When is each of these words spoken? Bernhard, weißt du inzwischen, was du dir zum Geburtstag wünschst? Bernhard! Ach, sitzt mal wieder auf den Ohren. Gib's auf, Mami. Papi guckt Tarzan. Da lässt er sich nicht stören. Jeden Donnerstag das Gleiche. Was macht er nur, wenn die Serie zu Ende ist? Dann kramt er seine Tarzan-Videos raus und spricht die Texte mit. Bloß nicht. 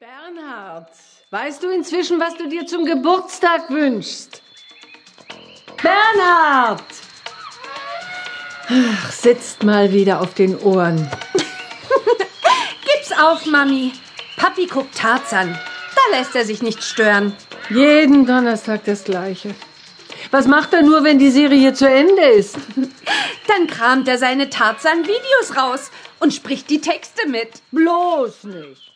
Bernhard, 0.00 0.88
weißt 1.28 1.62
du 1.62 1.68
inzwischen, 1.68 2.18
was 2.18 2.34
du 2.34 2.48
dir 2.48 2.66
zum 2.66 2.86
Geburtstag 2.86 3.68
wünschst? 3.68 4.40
Bernhard! 5.76 6.82
Ach, 8.70 9.12
sitzt 9.12 9.62
mal 9.62 9.92
wieder 9.92 10.22
auf 10.22 10.32
den 10.32 10.58
Ohren. 10.60 10.96
Gib's 12.82 13.12
auf, 13.12 13.44
Mami. 13.44 13.92
Papi 14.38 14.64
guckt 14.68 14.96
Tarzan. 14.96 15.58
Da 15.94 16.16
lässt 16.16 16.34
er 16.34 16.46
sich 16.46 16.62
nicht 16.62 16.82
stören. 16.82 17.36
Jeden 17.68 18.24
Donnerstag 18.24 18.86
das 18.86 19.04
Gleiche. 19.04 19.54
Was 20.30 20.46
macht 20.46 20.72
er 20.72 20.80
nur, 20.80 21.04
wenn 21.04 21.18
die 21.18 21.30
Serie 21.30 21.74
zu 21.74 21.86
Ende 21.86 22.22
ist? 22.22 22.56
Dann 23.48 23.66
kramt 23.66 24.08
er 24.08 24.16
seine 24.16 24.48
Tarzan-Videos 24.48 25.58
raus 25.58 25.90
und 26.20 26.32
spricht 26.32 26.70
die 26.70 26.80
Texte 26.80 27.28
mit. 27.28 27.50
Bloß 27.70 28.44
nicht. 28.44 28.90